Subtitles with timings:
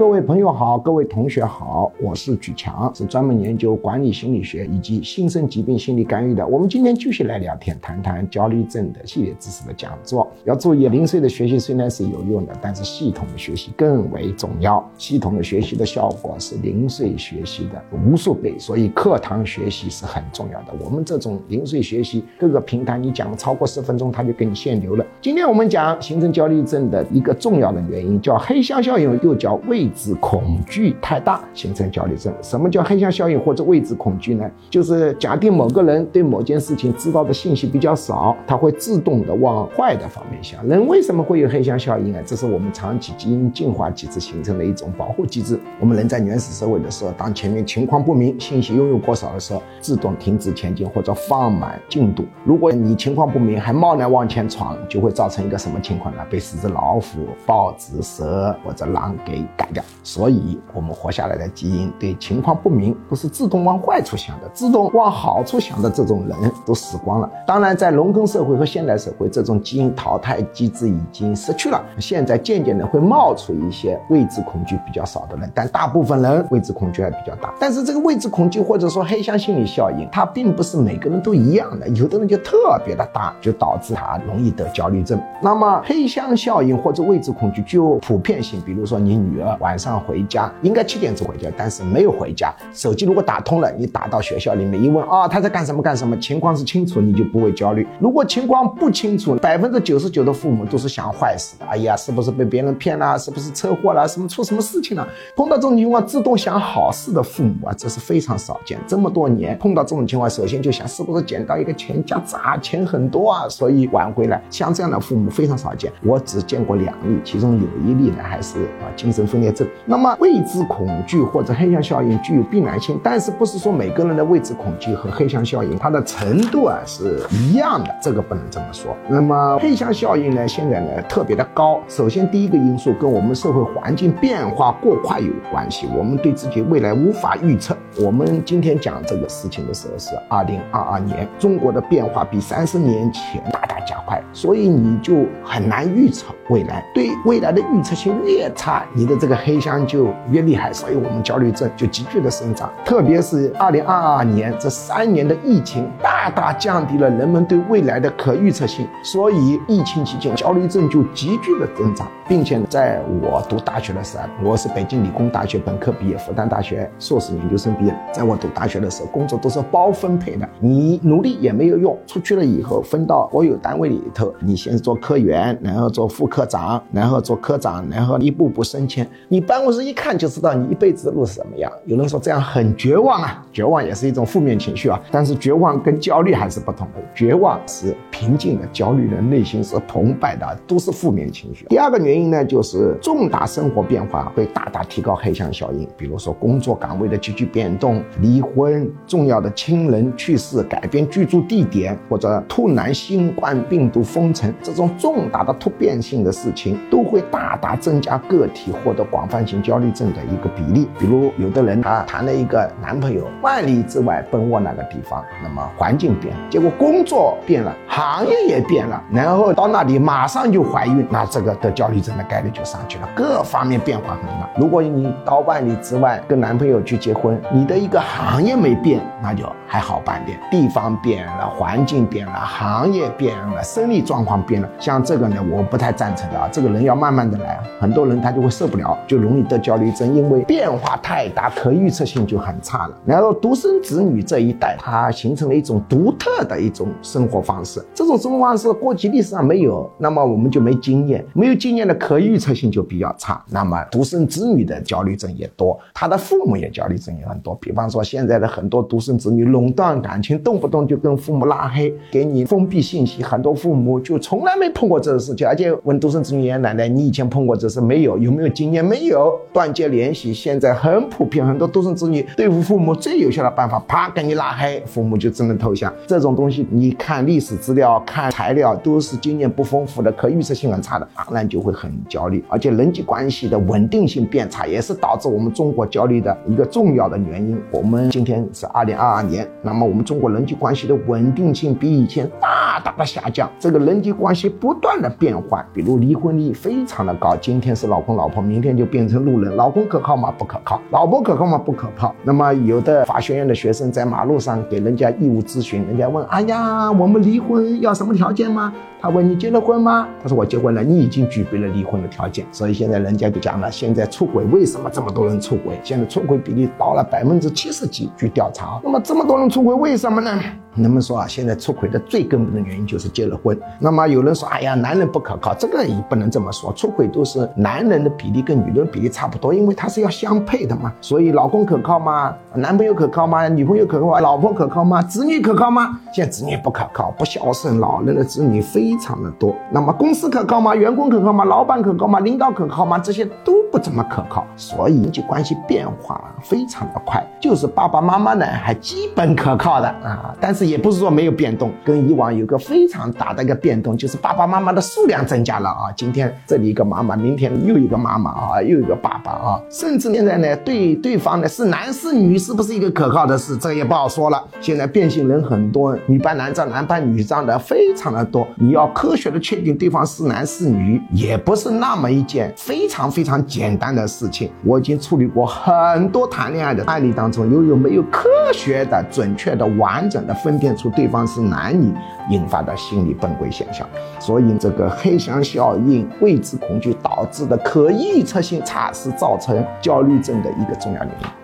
[0.00, 6.46] 各位朋友好，各位同学好，我是举强，是专门研究管理心理学以及新生疾病心理干预的。
[6.46, 10.26] 我们今天继续来聊天，谈谈焦虑症的系列知识的讲座。
[10.44, 14.82] 要注意，零碎的学习虽然是有用的，但是系统的学习更为重要。
[14.96, 20.72] 系统的学习的效果是零碎学习的无数倍，所以课堂学习是很重要的。
[20.82, 25.04] 我们这种零碎学习，各个平台你讲超过十分钟，他就给你限流了。
[25.20, 32.32] 今天我们讲形成焦虑症的一个重要的原因，叫黑箱效应，又叫未知恐惧太大形成焦虑症。
[32.42, 34.50] 什么叫黑箱效应或者未知恐惧呢？
[34.70, 40.66] 就是假定某个人对某件事情知道的信息比较少，他会自动的往坏的方面想。
[40.66, 42.22] 人为什么会有黑箱效应啊？
[42.24, 45.58] 这是我们长期基因进化机制形成的一种保护机制。
[45.78, 52.24] 我们人在原始社会的时候，当前面情况不明、信息拥有过少的时候，自动停止前进或者放慢进度。
[52.44, 56.22] 如果你情况不明还贸然往前闯，就会造成一个什么情况呢？
[56.30, 59.79] 被十只老虎、豹子、蛇或者狼给干掉。
[60.02, 67.30] 所以，我们活下来的基因对情况不明都是自动往坏处想的，自动往好处想的这种人都死光了。
[67.46, 71.80] 当然，在农耕社会和现代社会，这种基因淘汰机制已经失去了。
[71.98, 77.52] 现在渐渐的会冒出一些未知恐惧比较少的人，但大部分人未知恐惧还比较大。
[77.60, 85.20] 但是这个未知恐惧或者说黑箱心理效应，它并不是每个人都一样的，有的人就特别的大，就导致他容易得焦虑症。
[85.42, 97.86] 那么黑箱效应或者未知恐惧具有普遍性，比如说你女儿晚上回家应该七点钟回家，但是没有回家，手机如果打通了，你打到学校里面一问啊，他在干什么干什么，情况是清楚，你就不会焦虑。
[98.00, 103.16] 如果情况不清楚，百分之九十九的父母都是想坏事的，哎呀，是不是被别人骗了？
[103.16, 104.08] 是不是车祸了？
[104.08, 105.06] 什么出什么事情了？
[105.36, 108.76] 碰到这种情况，自动想好事的父母啊，这是非常少见。
[108.88, 114.42] 这么多年碰到这种情况，首先就想是不是捡到一个钱夹子啊，钱很多啊，所以挽回来。
[114.50, 119.49] 像这样的父母非常少见，我只见过两例，其中有一例呢还是啊精神分裂
[119.84, 128.96] 那么未知恐惧或者黑箱效应具有必然性，但是不是说每个人的未知恐惧和黑箱效应它的程度啊是一样的，这个不能这么说。
[129.08, 131.80] 那么黑箱效应呢，现在呢特别的高。
[131.88, 137.76] 首先第一个因素跟我们社会环境变化过快有关系，我们对自己未来无法预测。
[137.98, 146.84] 我们今天讲这个事情的时候是二零二二年，中国的变化比三十年前大大加快，所以你就很难预测未来。
[146.94, 152.72] 对未来的预测性越差，你的这个黑箱就越厉害，所以我们焦虑症就急剧的生长。
[152.84, 167.94] 特别是二零二二年这三年的疫情，大大降低了人们对未来的可预测性，所以疫情期间焦虑症就急剧的增长，并且在我读大学的时候，我是北京理工大学本科毕业，复旦大学硕士研究生业。
[168.12, 179.06] 在我读大学的时候，工作都是包分配的，你努力也没有用，出去了以后分到国有单位里头，你先做科员，然后做副科长，然后做科长，然后一步步升迁。
[179.28, 181.70] 你办公室一看就知道你一辈子的路是什么样。
[181.86, 191.66] 有人说这样很绝望啊，绝望也是一种负面情绪啊，但是绝望跟焦虑还是不同的，绝望是平静的，焦虑的内心是澎湃的，都是负面情绪。
[191.66, 210.88] 第二个原因呢，就是重大生活变化会大大提高黑箱效应，比如说工作岗位的急剧变动、离婚、重要的亲人去世、改变居住地点或者突然新冠病毒封城这种重大的突变性的事情，都会大大增加个体获得广泛性焦虑症的一个比例。
[210.98, 224.48] 比如，有的人他谈了一个男朋友，万里之外奔波那个地方，那么环境变，结果工作变了，行业也变了，然后到那里马上就怀孕，那这个得焦虑症的概率就上去了，各方面变化很大。
[224.58, 230.40] 如果你到万里之外跟男朋友去结婚，你你的一个行业没变，那就还好办点。
[230.50, 236.48] 地方变了，环境变了，行业变了，生理状况变了，像这个呢，我不太赞成的啊。
[236.50, 242.96] 这个人要慢慢的来，很多人他就会受不了，就容易得焦虑症，因为变化太大，可预测性就很差了。
[243.04, 253.38] 然后独生子女这一代，他形成了一种独特的一种生活方式，这种生活方式过去历史上没有，那么我们就没经验，没有经验的可预测性就比较差。
[253.50, 257.49] 那么独生子女的焦虑症也多，他的父母也焦虑症也很多。
[257.60, 263.22] 比方说现在的很多独生子女垄断感情，动不动就跟父母拉黑，给你封闭信息。
[263.22, 268.18] 很多父母就从来没碰过这个事情，而且问独生子女爷爷奶奶，你以前碰过这事没有？
[268.18, 268.84] 有没有经验？
[268.84, 270.32] 没有，断绝联系。
[270.32, 275.92] 现在很普遍，很多独生子女对付父母最有效的办法，啪给你拉黑，父母就只能投降。
[276.06, 287.39] 这种东西，你看历史资料、看材料，都是经验不丰富的，可预测性很差的，当然就会很焦虑，而且人际关系的稳定性变差，也是导致我们中国焦虑的一个重要的原因。
[287.40, 287.60] 原因。
[287.70, 300.32] 我们今天是二零二二年，那么我们中国人际关系的稳定性比以前大大的下降，这个人际关系不断的变换，比如离婚率非常的高，今天是老公老婆，明天就变成路人，老公可靠吗？
[300.36, 301.56] 不可靠，老婆可靠吗？
[301.56, 302.14] 不可靠。
[302.22, 308.72] 那么有的法学院的学生在马路上给人家义务咨询，人家问：哎呀，我们离婚要什么条件吗？
[309.02, 310.06] 他问你结了婚吗？
[310.22, 312.44] 他说我结婚了，你已经具备了离婚的条件。
[312.52, 315.80] 所以现在人家就讲了，现在出轨为什么这么多人出轨？
[315.82, 318.80] 现在出轨比例到了百百分之七十几，去调查。
[318.82, 320.42] 那么这么多人出轨，为什么呢？
[320.76, 323.58] 人们说啊，现在出轨的最根本的原因就是结了婚。
[323.78, 326.72] 那么有人说，哎呀，男人不可靠，这个也不能这么说。
[326.72, 330.92] 出轨都是男人的比例跟女人比例差不多，因为他是要相配的嘛。
[331.00, 332.34] 所以老公可靠吗？
[332.54, 333.48] 男朋友可靠吗？
[333.48, 334.20] 女朋友可靠吗？
[334.20, 335.02] 老婆可靠吗？
[335.02, 335.98] 子女可靠吗？
[336.12, 339.54] 现在子女不可靠，不孝顺，老人的子女非常的多。
[339.70, 340.74] 那么公司可靠吗？
[340.74, 341.44] 员工可靠吗？
[341.44, 342.20] 老板可靠吗？
[342.20, 342.98] 领导可靠吗？
[342.98, 344.46] 这些都不怎么可靠。
[344.56, 350.70] 所以人际关系变化非常的快，就是爸爸妈妈呢还基本可靠的啊，但是是。
[350.70, 355.90] 也不是说没有变动，跟以往有个非常大的一个变动，就是爸爸妈妈的数量增加了啊。
[355.96, 364.40] 今天这里一个妈妈，明天又一个妈妈啊，又一个爸爸啊，甚至现在呢，对对方呢是男是女，是不是一个可靠的事，这也不好说了。
[364.60, 374.48] 现在变性人很多，女扮男装、男扮女装的非常的多，你要科学的确定对方是男是女，也不是那么一件非常非常简单的事情。
[374.62, 380.49] 我已经处理过很多谈恋爱的案例当中，由于没有科学的、准确的、完整的分。
[380.50, 381.94] 分辨出对方是男女
[382.28, 383.86] 引发的心理崩溃现象，
[384.18, 391.39] 所以这个黑箱效应、未知恐惧导致的可预测性差是造成焦虑症的一个重要原因。